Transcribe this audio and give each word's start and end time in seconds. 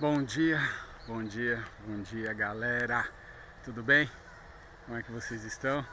Bom 0.00 0.22
dia, 0.22 0.58
bom 1.06 1.22
dia, 1.22 1.62
bom 1.86 2.00
dia 2.00 2.32
galera, 2.32 3.06
tudo 3.62 3.82
bem? 3.82 4.10
Como 4.86 4.96
é 4.96 5.02
que 5.02 5.12
vocês 5.12 5.44
estão? 5.44 5.86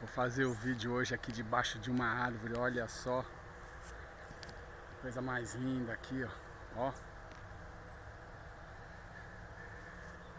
Vou 0.00 0.08
fazer 0.08 0.46
o 0.46 0.54
vídeo 0.54 0.90
hoje 0.90 1.14
aqui 1.14 1.30
debaixo 1.30 1.78
de 1.78 1.90
uma 1.90 2.06
árvore, 2.06 2.54
olha 2.56 2.88
só. 2.88 3.26
Coisa 5.02 5.20
mais 5.20 5.54
linda 5.54 5.92
aqui, 5.92 6.24
ó, 6.24 6.88
ó. 6.88 6.92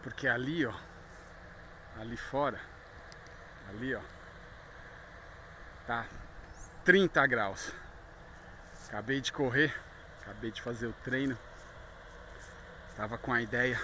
Porque 0.02 0.26
ali, 0.26 0.66
ó, 0.66 0.74
ali 2.00 2.16
fora, 2.16 2.60
ali 3.68 3.94
ó 3.94 4.00
Tá 5.86 6.04
30 6.84 7.24
graus. 7.28 7.72
Acabei 8.88 9.20
de 9.20 9.32
correr, 9.32 9.72
acabei 10.20 10.50
de 10.50 10.60
fazer 10.60 10.88
o 10.88 10.92
treino 10.94 11.38
Tava 12.96 13.18
com 13.18 13.32
a 13.32 13.42
ideia 13.42 13.80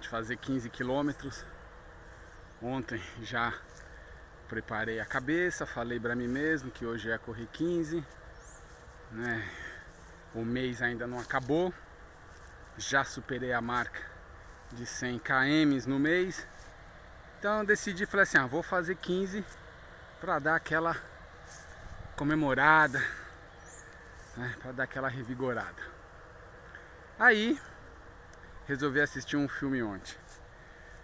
de 0.00 0.08
fazer 0.08 0.36
15 0.36 0.68
quilômetros. 0.68 1.44
Ontem 2.60 3.00
já 3.22 3.54
preparei 4.48 4.98
a 4.98 5.06
cabeça, 5.06 5.64
falei 5.64 6.00
para 6.00 6.16
mim 6.16 6.26
mesmo 6.26 6.72
que 6.72 6.84
hoje 6.84 7.08
ia 7.08 7.20
correr 7.20 7.46
15. 7.52 8.04
Né? 9.12 9.48
O 10.34 10.44
mês 10.44 10.82
ainda 10.82 11.06
não 11.06 11.20
acabou. 11.20 11.72
Já 12.76 13.04
superei 13.04 13.52
a 13.52 13.60
marca 13.60 14.00
de 14.72 14.84
100 14.84 15.20
km 15.20 15.86
no 15.86 16.00
mês. 16.00 16.44
Então 17.38 17.64
decidi, 17.64 18.06
falei 18.06 18.24
assim, 18.24 18.38
ah, 18.38 18.46
vou 18.46 18.62
fazer 18.62 18.96
15 18.96 19.44
para 20.20 20.40
dar 20.40 20.56
aquela 20.56 20.96
comemorada, 22.16 22.98
né? 24.36 24.56
para 24.60 24.72
dar 24.72 24.82
aquela 24.82 25.08
revigorada. 25.08 25.99
Aí, 27.20 27.60
resolvi 28.66 28.98
assistir 28.98 29.36
um 29.36 29.46
filme 29.46 29.82
ontem. 29.82 30.14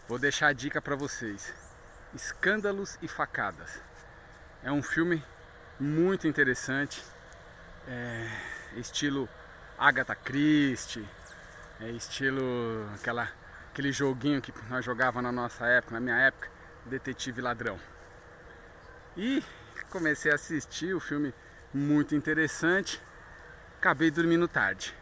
Vou 0.08 0.18
deixar 0.18 0.46
a 0.46 0.52
dica 0.54 0.80
para 0.80 0.96
vocês. 0.96 1.52
Escândalos 2.14 2.96
e 3.02 3.06
Facadas. 3.06 3.82
É 4.62 4.72
um 4.72 4.82
filme 4.82 5.22
muito 5.78 6.26
interessante. 6.26 7.04
É 7.86 8.30
estilo 8.76 9.28
Agatha 9.76 10.14
Christie. 10.14 11.06
É 11.80 11.90
estilo 11.90 12.88
aquela, 12.94 13.28
aquele 13.70 13.92
joguinho 13.92 14.40
que 14.40 14.54
nós 14.70 14.82
jogava 14.86 15.20
na 15.20 15.30
nossa 15.30 15.66
época, 15.66 15.92
na 15.92 16.00
minha 16.00 16.16
época, 16.16 16.48
Detetive 16.86 17.42
Ladrão. 17.42 17.78
E 19.18 19.44
comecei 19.90 20.32
a 20.32 20.36
assistir 20.36 20.94
o 20.94 20.98
filme 20.98 21.34
muito 21.74 22.14
interessante. 22.14 23.02
Acabei 23.76 24.10
dormindo 24.10 24.48
tarde. 24.48 24.94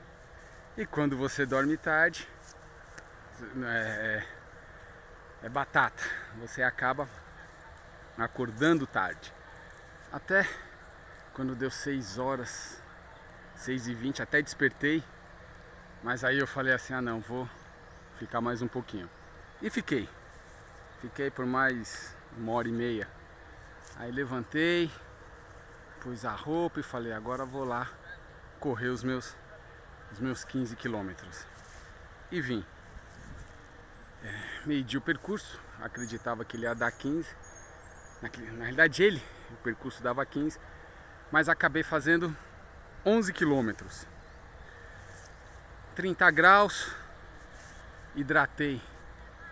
E 0.77 0.85
quando 0.85 1.17
você 1.17 1.47
dorme 1.47 1.77
tarde, 1.77 2.29
é, 3.63 4.25
é, 5.43 5.47
é 5.47 5.49
batata. 5.49 6.03
Você 6.41 6.65
acaba 6.65 7.09
acordando 8.19 8.85
tarde. 8.85 9.33
Até 10.11 10.45
quando 11.33 11.55
deu 11.55 11.71
6 11.71 12.19
horas, 12.19 12.83
6 13.55 13.87
e 13.87 13.95
20, 13.95 14.21
até 14.21 14.43
despertei. 14.43 15.05
Mas 16.03 16.25
aí 16.25 16.41
eu 16.41 16.47
falei 16.47 16.75
assim, 16.75 16.93
ah 16.93 17.01
não, 17.01 17.21
vou 17.21 17.49
ficar 18.19 18.41
mais 18.41 18.61
um 18.61 18.67
pouquinho. 18.67 19.09
E 19.63 19.71
fiquei. 19.71 20.09
Fiquei 21.01 21.31
por 21.31 21.47
mais 21.47 22.17
uma 22.37 22.51
hora 22.51 22.67
e 22.67 22.73
meia. 22.73 23.09
Aí 23.95 24.11
levantei, 24.11 24.91
pus 26.01 26.25
a 26.25 26.33
roupa 26.33 26.81
e 26.81 26.83
falei, 26.83 27.13
agora 27.13 27.45
vou 27.45 27.65
lá 27.65 27.89
correr 28.59 28.89
os 28.89 29.05
meus 29.05 29.37
os 30.15 30.21
meus 30.21 30.45
15 30.45 30.77
quilômetros. 30.77 31.45
E 32.31 32.41
vim. 32.41 32.65
É, 34.23 34.67
medi 34.67 34.97
o 34.97 35.01
percurso, 35.01 35.61
acreditava 35.81 36.45
que 36.45 36.57
ele 36.57 36.67
ia 36.67 36.75
dar 36.75 36.93
15. 36.93 37.29
Na, 38.23 38.31
na 38.53 38.65
realidade 38.65 39.03
ele, 39.03 39.23
o 39.51 39.57
percurso 39.57 40.03
dava 40.03 40.25
15, 40.25 40.59
mas 41.33 41.49
acabei 41.49 41.83
fazendo 41.83 42.35
11 43.05 43.33
quilômetros. 43.33 44.07
30 45.97 46.31
graus, 46.31 46.95
hidratei 48.15 48.81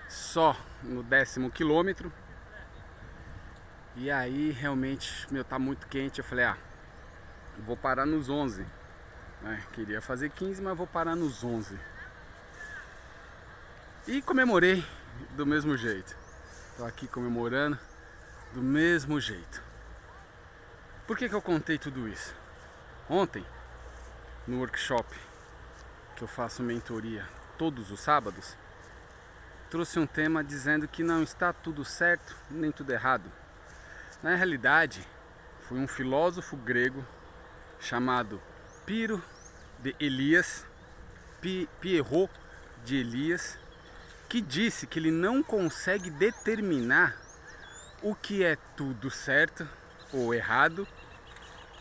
só 0.08 0.56
no 0.80 1.02
décimo 1.02 1.50
quilômetro. 1.50 2.12
E 3.96 4.12
aí 4.12 4.52
realmente, 4.52 5.26
meu, 5.28 5.44
tá 5.44 5.58
muito 5.58 5.88
quente. 5.88 6.20
Eu 6.20 6.24
falei, 6.24 6.44
ah, 6.44 6.56
vou 7.58 7.76
parar 7.76 8.06
nos 8.06 8.30
11. 8.30 8.64
Né? 9.42 9.62
Queria 9.72 10.00
fazer 10.00 10.30
15, 10.30 10.62
mas 10.62 10.76
vou 10.76 10.86
parar 10.86 11.16
nos 11.16 11.42
11. 11.42 11.78
E 14.06 14.22
comemorei 14.22 14.84
do 15.32 15.44
mesmo 15.44 15.76
jeito. 15.76 16.16
Estou 16.70 16.86
aqui 16.86 17.06
comemorando 17.06 17.78
do 18.52 18.62
mesmo 18.62 19.20
jeito. 19.20 19.62
Por 21.06 21.16
que, 21.16 21.28
que 21.28 21.34
eu 21.34 21.42
contei 21.42 21.78
tudo 21.78 22.08
isso? 22.08 22.34
Ontem, 23.08 23.44
no 24.46 24.58
workshop 24.58 25.14
que 26.16 26.22
eu 26.22 26.28
faço 26.28 26.62
mentoria 26.62 27.26
todos 27.58 27.90
os 27.90 28.00
sábados, 28.00 28.56
trouxe 29.68 29.98
um 29.98 30.06
tema 30.06 30.42
dizendo 30.44 30.86
que 30.86 31.02
não 31.02 31.22
está 31.22 31.52
tudo 31.52 31.84
certo 31.84 32.36
nem 32.50 32.70
tudo 32.70 32.92
errado. 32.92 33.30
Na 34.22 34.34
realidade, 34.34 35.06
foi 35.60 35.78
um 35.78 35.88
filósofo 35.88 36.56
grego 36.56 37.04
chamado 37.80 38.40
Piro 38.84 39.22
de 39.78 39.94
Elias, 39.98 40.66
Pierrot 41.80 42.30
de 42.84 42.96
Elias, 42.96 43.58
que 44.28 44.40
disse 44.40 44.86
que 44.86 44.98
ele 44.98 45.10
não 45.10 45.42
consegue 45.42 46.10
determinar 46.10 47.16
o 48.02 48.14
que 48.14 48.42
é 48.42 48.56
tudo 48.76 49.10
certo 49.10 49.68
ou 50.12 50.34
errado, 50.34 50.86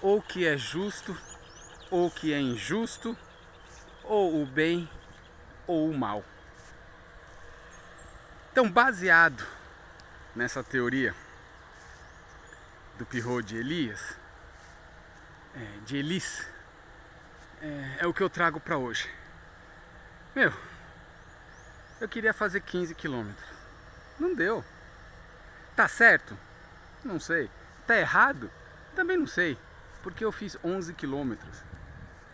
ou 0.01 0.17
o 0.19 0.22
que 0.22 0.45
é 0.45 0.57
justo 0.57 1.16
ou 1.91 2.07
o 2.07 2.11
que 2.11 2.34
é 2.34 2.40
injusto, 2.40 3.16
ou 4.03 4.41
o 4.41 4.45
bem 4.45 4.90
ou 5.67 5.91
o 5.91 5.97
mal. 5.97 6.23
Então, 8.51 8.72
baseado 8.72 9.45
nessa 10.34 10.63
teoria 10.63 11.13
do 12.97 13.06
Pirro 13.06 13.41
de 13.41 13.57
Elias, 13.57 14.17
é, 15.53 15.79
de 15.85 15.97
Elis, 15.97 16.47
é, 17.61 17.97
é 17.99 18.07
o 18.07 18.13
que 18.13 18.22
eu 18.22 18.29
trago 18.29 18.59
para 18.59 18.77
hoje. 18.77 19.09
Meu, 20.35 20.51
eu 21.99 22.09
queria 22.09 22.33
fazer 22.33 22.61
15 22.61 22.95
quilômetros. 22.95 23.47
Não 24.19 24.33
deu. 24.33 24.63
Tá 25.75 25.88
certo? 25.88 26.38
Não 27.03 27.19
sei. 27.19 27.49
Tá 27.85 27.97
errado? 27.97 28.49
Também 28.95 29.17
não 29.17 29.27
sei. 29.27 29.57
Porque 30.01 30.25
eu 30.25 30.31
fiz 30.31 30.57
11 30.63 30.94
quilômetros. 30.94 31.63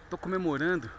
Tô 0.09 0.17
comemorando. 0.17 0.89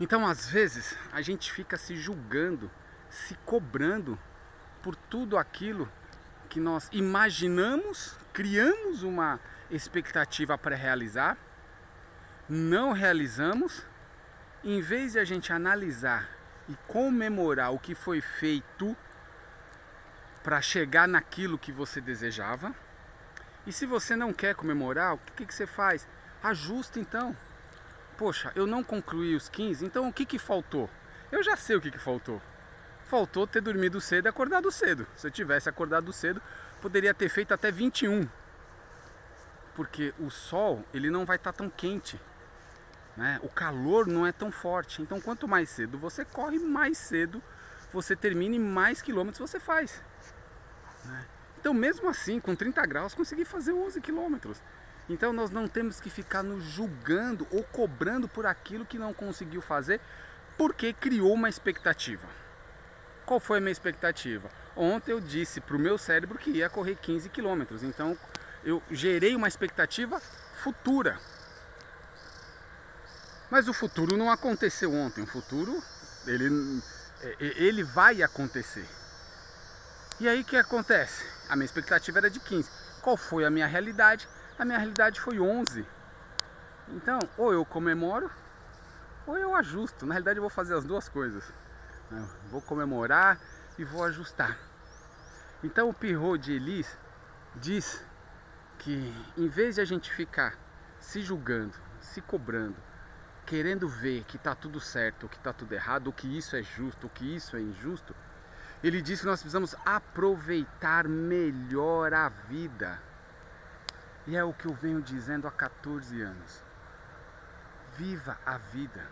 Então, 0.00 0.26
às 0.26 0.48
vezes, 0.48 0.96
a 1.12 1.22
gente 1.22 1.52
fica 1.52 1.76
se 1.76 1.96
julgando, 1.96 2.70
se 3.08 3.34
cobrando 3.44 4.18
por 4.82 4.96
tudo 4.96 5.38
aquilo 5.38 5.90
que 6.48 6.58
nós 6.58 6.88
imaginamos, 6.90 8.16
criamos 8.32 9.02
uma 9.02 9.38
expectativa 9.70 10.58
para 10.58 10.74
realizar 10.74 11.38
não 12.52 12.92
realizamos, 12.92 13.82
em 14.62 14.82
vez 14.82 15.12
de 15.12 15.18
a 15.18 15.24
gente 15.24 15.50
analisar 15.54 16.28
e 16.68 16.76
comemorar 16.86 17.72
o 17.72 17.78
que 17.78 17.94
foi 17.94 18.20
feito 18.20 18.94
para 20.44 20.60
chegar 20.60 21.08
naquilo 21.08 21.56
que 21.56 21.72
você 21.72 21.98
desejava, 21.98 22.74
e 23.66 23.72
se 23.72 23.86
você 23.86 24.14
não 24.14 24.34
quer 24.34 24.54
comemorar, 24.54 25.14
o 25.14 25.18
que, 25.18 25.46
que 25.46 25.54
você 25.54 25.66
faz? 25.66 26.06
Ajusta 26.42 27.00
então. 27.00 27.34
Poxa, 28.18 28.52
eu 28.54 28.66
não 28.66 28.84
concluí 28.84 29.34
os 29.34 29.48
15, 29.48 29.86
então 29.86 30.06
o 30.06 30.12
que, 30.12 30.26
que 30.26 30.38
faltou? 30.38 30.90
Eu 31.30 31.42
já 31.42 31.56
sei 31.56 31.76
o 31.76 31.80
que, 31.80 31.90
que 31.90 31.98
faltou. 31.98 32.42
Faltou 33.06 33.46
ter 33.46 33.62
dormido 33.62 33.98
cedo 33.98 34.26
e 34.26 34.28
acordado 34.28 34.70
cedo. 34.70 35.06
Se 35.16 35.26
eu 35.26 35.30
tivesse 35.30 35.70
acordado 35.70 36.12
cedo, 36.12 36.42
poderia 36.82 37.14
ter 37.14 37.30
feito 37.30 37.54
até 37.54 37.70
21. 37.70 38.28
Porque 39.74 40.12
o 40.18 40.28
sol, 40.28 40.84
ele 40.92 41.10
não 41.10 41.24
vai 41.24 41.36
estar 41.36 41.52
tá 41.52 41.56
tão 41.56 41.70
quente 41.70 42.20
né? 43.16 43.38
O 43.42 43.48
calor 43.48 44.06
não 44.06 44.26
é 44.26 44.32
tão 44.32 44.50
forte. 44.50 45.02
Então, 45.02 45.20
quanto 45.20 45.46
mais 45.46 45.68
cedo 45.70 45.98
você 45.98 46.24
corre, 46.24 46.58
mais 46.58 46.98
cedo 46.98 47.42
você 47.92 48.16
termina 48.16 48.56
e 48.56 48.58
mais 48.58 49.02
quilômetros 49.02 49.50
você 49.50 49.60
faz. 49.60 50.02
Né? 51.04 51.26
Então, 51.60 51.74
mesmo 51.74 52.08
assim, 52.08 52.40
com 52.40 52.56
30 52.56 52.84
graus, 52.86 53.14
consegui 53.14 53.44
fazer 53.44 53.72
11 53.72 54.00
quilômetros. 54.00 54.62
Então, 55.08 55.32
nós 55.32 55.50
não 55.50 55.68
temos 55.68 56.00
que 56.00 56.08
ficar 56.08 56.42
nos 56.42 56.64
julgando 56.64 57.46
ou 57.50 57.62
cobrando 57.64 58.28
por 58.28 58.46
aquilo 58.46 58.86
que 58.86 58.98
não 58.98 59.12
conseguiu 59.12 59.60
fazer, 59.60 60.00
porque 60.56 60.92
criou 60.92 61.34
uma 61.34 61.48
expectativa. 61.48 62.26
Qual 63.26 63.38
foi 63.38 63.58
a 63.58 63.60
minha 63.60 63.72
expectativa? 63.72 64.48
Ontem 64.74 65.12
eu 65.12 65.20
disse 65.20 65.60
para 65.60 65.76
o 65.76 65.78
meu 65.78 65.98
cérebro 65.98 66.38
que 66.38 66.50
ia 66.50 66.68
correr 66.68 66.96
15 66.96 67.28
quilômetros. 67.28 67.82
Então, 67.82 68.16
eu 68.64 68.82
gerei 68.90 69.34
uma 69.36 69.48
expectativa 69.48 70.20
futura. 70.62 71.18
Mas 73.52 73.68
o 73.68 73.74
futuro 73.74 74.16
não 74.16 74.30
aconteceu 74.30 74.94
ontem, 74.94 75.24
o 75.24 75.26
futuro 75.26 75.84
ele, 76.26 76.82
ele 77.38 77.84
vai 77.84 78.22
acontecer. 78.22 78.88
E 80.18 80.26
aí 80.26 80.40
o 80.40 80.44
que 80.44 80.56
acontece? 80.56 81.22
A 81.50 81.54
minha 81.54 81.66
expectativa 81.66 82.18
era 82.18 82.30
de 82.30 82.40
15. 82.40 82.70
Qual 83.02 83.14
foi 83.14 83.44
a 83.44 83.50
minha 83.50 83.66
realidade? 83.66 84.26
A 84.58 84.64
minha 84.64 84.78
realidade 84.78 85.20
foi 85.20 85.38
11. 85.38 85.86
Então, 86.88 87.18
ou 87.36 87.52
eu 87.52 87.62
comemoro, 87.62 88.30
ou 89.26 89.36
eu 89.36 89.54
ajusto. 89.54 90.06
Na 90.06 90.14
realidade, 90.14 90.38
eu 90.38 90.42
vou 90.42 90.48
fazer 90.48 90.74
as 90.74 90.86
duas 90.86 91.10
coisas. 91.10 91.44
Eu 92.10 92.26
vou 92.50 92.62
comemorar 92.62 93.38
e 93.78 93.84
vou 93.84 94.02
ajustar. 94.04 94.58
Então, 95.62 95.90
o 95.90 95.94
Pirro 95.94 96.38
de 96.38 96.54
Elis 96.54 96.96
diz 97.56 98.02
que 98.78 99.14
em 99.36 99.48
vez 99.48 99.74
de 99.74 99.82
a 99.82 99.84
gente 99.84 100.10
ficar 100.10 100.56
se 100.98 101.20
julgando, 101.20 101.76
se 102.00 102.22
cobrando, 102.22 102.91
querendo 103.46 103.88
ver 103.88 104.24
que 104.24 104.36
está 104.36 104.54
tudo 104.54 104.80
certo, 104.80 105.28
que 105.28 105.36
está 105.36 105.52
tudo 105.52 105.72
errado, 105.72 106.12
que 106.12 106.38
isso 106.38 106.56
é 106.56 106.62
justo, 106.62 107.08
que 107.08 107.36
isso 107.36 107.56
é 107.56 107.60
injusto, 107.60 108.14
ele 108.82 109.00
diz 109.00 109.20
que 109.20 109.26
nós 109.26 109.40
precisamos 109.40 109.74
aproveitar 109.84 111.06
melhor 111.06 112.12
a 112.12 112.28
vida. 112.28 113.00
E 114.26 114.36
é 114.36 114.42
o 114.42 114.52
que 114.52 114.66
eu 114.66 114.74
venho 114.74 115.00
dizendo 115.00 115.46
há 115.46 115.50
14 115.50 116.20
anos. 116.20 116.64
Viva 117.96 118.38
a 118.44 118.56
vida. 118.56 119.06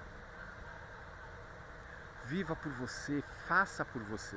Viva 2.27 2.55
por 2.57 2.73
você, 2.73 3.23
faça 3.47 3.85
por 3.85 4.03
você. 4.03 4.37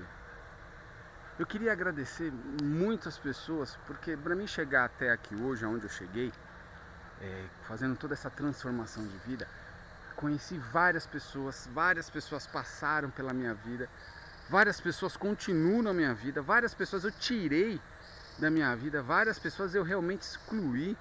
Eu 1.37 1.47
queria 1.47 1.71
agradecer 1.71 2.31
muitas 2.61 3.17
pessoas, 3.17 3.75
porque 3.87 4.15
para 4.15 4.35
mim 4.35 4.45
chegar 4.45 4.85
até 4.85 5.11
aqui 5.11 5.35
hoje, 5.35 5.65
aonde 5.65 5.85
eu 5.85 5.89
cheguei, 5.89 6.31
é, 7.19 7.45
fazendo 7.63 7.95
toda 7.97 8.13
essa 8.13 8.29
transformação 8.29 9.03
de 9.07 9.17
vida, 9.19 9.47
conheci 10.15 10.57
várias 10.57 11.05
pessoas, 11.05 11.67
várias 11.73 12.09
pessoas 12.09 12.47
passaram 12.47 13.09
pela 13.09 13.33
minha 13.33 13.53
vida, 13.53 13.89
várias 14.49 14.79
pessoas 14.79 15.17
continuam 15.17 15.81
na 15.81 15.93
minha 15.93 16.13
vida, 16.13 16.41
várias 16.41 16.73
pessoas 16.73 17.03
eu 17.03 17.11
tirei 17.11 17.81
da 18.37 18.49
minha 18.49 18.75
vida, 18.75 19.01
várias 19.01 19.37
pessoas 19.37 19.75
eu 19.75 19.83
realmente 19.83 20.21
excluí 20.21 20.97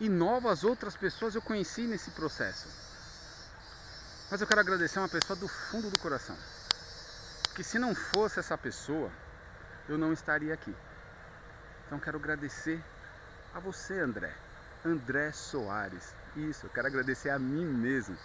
e 0.00 0.08
novas 0.08 0.64
outras 0.64 0.96
pessoas 0.96 1.34
eu 1.34 1.42
conheci 1.42 1.82
nesse 1.82 2.10
processo. 2.10 2.68
Mas 4.30 4.40
eu 4.40 4.46
quero 4.46 4.60
agradecer 4.60 4.98
uma 4.98 5.08
pessoa 5.08 5.36
do 5.36 5.48
fundo 5.48 5.90
do 5.90 5.98
coração, 5.98 6.36
que 7.54 7.62
se 7.62 7.78
não 7.78 7.94
fosse 7.94 8.40
essa 8.40 8.56
pessoa, 8.58 9.10
eu 9.88 9.98
não 9.98 10.12
estaria 10.12 10.52
aqui. 10.52 10.74
Então 11.86 11.98
quero 11.98 12.18
agradecer 12.18 12.82
a 13.54 13.60
você, 13.60 14.00
André. 14.00 14.43
André 14.84 15.32
Soares. 15.32 16.14
Isso, 16.36 16.66
eu 16.66 16.70
quero 16.70 16.86
agradecer 16.86 17.30
a 17.30 17.38
mim 17.38 17.64
mesmo. 17.64 18.16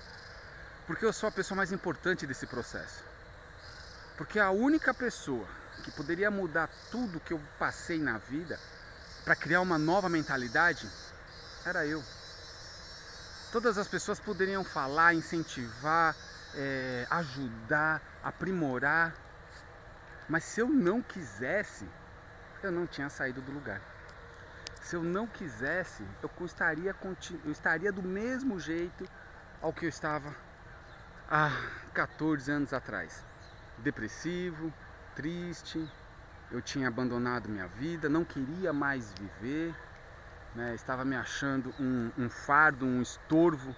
Porque 0.86 1.06
eu 1.06 1.14
sou 1.14 1.30
a 1.30 1.32
pessoa 1.32 1.56
mais 1.56 1.72
importante 1.72 2.26
desse 2.26 2.46
processo. 2.48 3.04
Porque 4.18 4.40
a 4.40 4.52
única 4.52 4.94
pessoa 4.94 5.48
que 5.84 5.92
poderia 5.92 6.30
mudar 6.30 6.70
tudo 6.92 7.20
que 7.20 7.34
eu 7.34 7.40
passei 7.58 8.00
na 8.00 8.18
vida 8.18 8.60
para 9.24 9.36
criar 9.36 9.62
uma 9.62 9.78
nova 9.78 10.10
mentalidade 10.10 10.90
era 11.66 11.86
eu. 11.86 12.04
Todas 13.52 13.78
as 13.78 13.88
pessoas 13.88 14.20
poderiam 14.20 14.64
falar, 14.64 15.14
incentivar, 15.14 16.16
é, 16.56 17.08
ajudar, 17.10 18.02
aprimorar, 18.24 19.16
mas 20.28 20.44
se 20.44 20.60
eu 20.60 20.68
não 20.68 21.02
quisesse, 21.02 21.86
eu 22.62 22.72
não 22.72 22.86
tinha 22.86 23.10
saído 23.10 23.42
do 23.42 23.52
lugar. 23.52 23.82
Se 24.82 24.96
eu 24.96 25.04
não 25.04 25.28
quisesse, 25.28 26.04
eu 26.22 26.46
estaria, 26.46 26.96
eu 27.46 27.52
estaria 27.52 27.92
do 27.92 28.02
mesmo 28.02 28.60
jeito 28.60 29.06
ao 29.62 29.74
que 29.74 29.86
eu 29.86 29.90
estava 29.90 30.34
há 31.30 31.52
14 31.94 32.52
anos 32.52 32.74
atrás. 32.74 33.24
Depressivo, 33.78 34.74
triste, 35.16 35.86
eu 36.52 36.62
tinha 36.62 36.88
abandonado 36.88 37.50
minha 37.50 37.68
vida, 37.68 38.10
não 38.10 38.24
queria 38.24 38.74
mais 38.74 39.14
viver, 39.14 39.76
né? 40.56 40.74
estava 40.74 41.06
me 41.06 41.16
achando 41.16 41.74
um, 41.80 42.12
um 42.18 42.30
fardo, 42.30 42.86
um 42.86 43.02
estorvo 43.02 43.76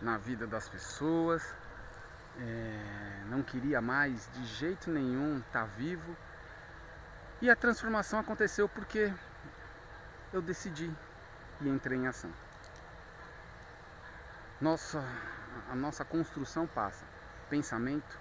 na 0.00 0.18
vida 0.18 0.46
das 0.46 0.68
pessoas 0.68 1.42
é, 2.38 3.22
não 3.28 3.42
queria 3.42 3.80
mais 3.80 4.28
de 4.34 4.44
jeito 4.44 4.90
nenhum 4.90 5.38
estar 5.38 5.60
tá 5.60 5.66
vivo. 5.76 6.16
E 7.40 7.50
a 7.50 7.56
transformação 7.56 8.18
aconteceu 8.18 8.68
porque 8.68 9.12
eu 10.32 10.42
decidi 10.42 10.92
e 11.60 11.68
entrei 11.68 11.98
em 11.98 12.06
ação. 12.06 12.30
Nossa, 14.60 15.04
a 15.70 15.74
nossa 15.74 16.04
construção 16.04 16.66
passa 16.66 17.04
pensamento, 17.48 18.18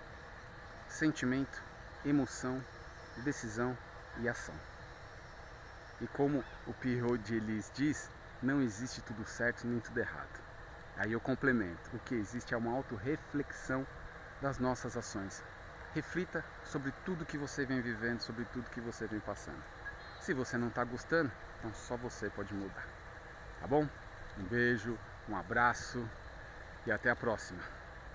sentimento, 0.88 1.62
emoção, 2.06 2.64
decisão 3.24 3.78
e 4.20 4.30
ação. 4.30 4.56
E 6.02 6.08
como 6.08 6.44
o 6.68 6.74
Pierrot 6.74 7.18
de 7.24 7.36
Elis 7.36 7.72
diz, 7.74 8.10
não 8.42 8.62
existe 8.62 9.02
tudo 9.02 9.26
certo 9.26 9.66
nem 9.66 9.80
tudo 9.80 10.00
errado. 10.00 10.44
Aí 10.98 11.12
eu 11.12 11.20
complemento, 11.20 11.90
o 11.94 12.00
que 12.00 12.16
existe 12.16 12.54
é 12.54 12.58
uma 12.58 12.74
autorreflexão 12.74 13.86
das 14.42 14.60
nossas 14.60 14.96
ações. 14.96 15.44
Reflita 15.94 16.44
sobre 16.66 16.92
tudo 17.06 17.26
que 17.26 17.38
você 17.38 17.66
vem 17.66 17.82
vivendo, 17.82 18.22
sobre 18.22 18.46
tudo 18.46 18.70
que 18.70 18.82
você 18.82 19.08
vem 19.08 19.20
passando. 19.20 19.64
Se 20.22 20.34
você 20.34 20.58
não 20.58 20.68
está 20.68 20.84
gostando, 20.84 21.32
então 21.66 21.74
só 21.74 21.98
você 21.98 22.30
pode 22.30 22.54
mudar. 22.54 22.88
Tá 23.60 23.68
bom? 23.68 23.88
Um 24.38 24.44
beijo, 24.44 24.98
um 25.28 25.36
abraço 25.36 26.08
e 26.86 26.92
até 26.92 27.10
a 27.10 27.16
próxima. 27.16 27.60